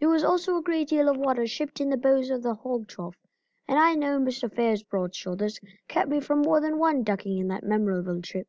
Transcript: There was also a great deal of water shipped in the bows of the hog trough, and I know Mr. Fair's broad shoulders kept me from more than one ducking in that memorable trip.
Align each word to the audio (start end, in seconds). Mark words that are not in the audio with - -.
There 0.00 0.08
was 0.08 0.24
also 0.24 0.56
a 0.56 0.62
great 0.62 0.88
deal 0.88 1.06
of 1.06 1.18
water 1.18 1.46
shipped 1.46 1.82
in 1.82 1.90
the 1.90 1.98
bows 1.98 2.30
of 2.30 2.42
the 2.42 2.54
hog 2.54 2.88
trough, 2.88 3.16
and 3.68 3.78
I 3.78 3.94
know 3.94 4.18
Mr. 4.18 4.50
Fair's 4.50 4.82
broad 4.82 5.14
shoulders 5.14 5.60
kept 5.86 6.08
me 6.08 6.18
from 6.18 6.40
more 6.40 6.62
than 6.62 6.78
one 6.78 7.02
ducking 7.02 7.36
in 7.36 7.48
that 7.48 7.62
memorable 7.62 8.22
trip. 8.22 8.48